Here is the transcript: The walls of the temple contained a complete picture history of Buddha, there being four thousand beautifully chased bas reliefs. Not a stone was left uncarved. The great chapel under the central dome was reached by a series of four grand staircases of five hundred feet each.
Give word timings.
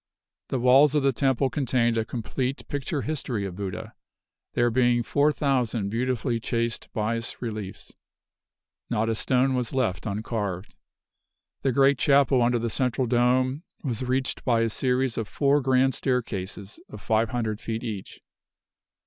The 0.47 0.57
walls 0.59 0.95
of 0.95 1.03
the 1.03 1.13
temple 1.13 1.51
contained 1.51 1.95
a 1.95 2.03
complete 2.03 2.67
picture 2.67 3.03
history 3.03 3.45
of 3.45 3.55
Buddha, 3.55 3.93
there 4.55 4.71
being 4.71 5.03
four 5.03 5.31
thousand 5.31 5.89
beautifully 5.89 6.39
chased 6.39 6.91
bas 6.91 7.39
reliefs. 7.39 7.93
Not 8.89 9.09
a 9.09 9.13
stone 9.13 9.53
was 9.53 9.75
left 9.75 10.07
uncarved. 10.07 10.73
The 11.61 11.71
great 11.71 11.99
chapel 11.99 12.41
under 12.41 12.57
the 12.57 12.71
central 12.71 13.05
dome 13.05 13.61
was 13.83 14.01
reached 14.03 14.43
by 14.43 14.61
a 14.61 14.71
series 14.71 15.19
of 15.19 15.27
four 15.27 15.61
grand 15.61 15.93
staircases 15.93 16.79
of 16.89 16.99
five 16.99 17.29
hundred 17.29 17.61
feet 17.61 17.83
each. 17.83 18.21